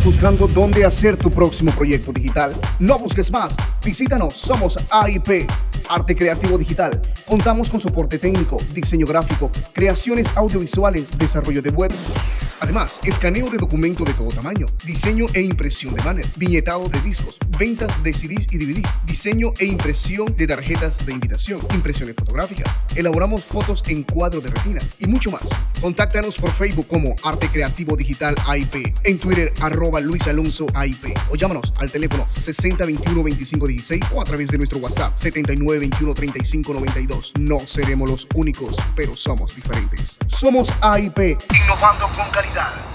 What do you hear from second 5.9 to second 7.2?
Arte Creativo Digital.